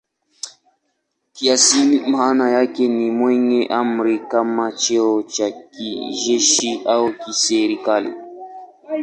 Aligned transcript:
Kiasili 1.33 1.99
maana 1.99 2.49
yake 2.49 2.87
ni 2.87 3.11
"mwenye 3.11 3.65
amri" 3.65 4.19
kama 4.19 4.71
cheo 4.71 5.23
cha 5.23 5.51
kijeshi 5.51 6.81
au 6.85 7.13
kiserikali. 7.13 8.13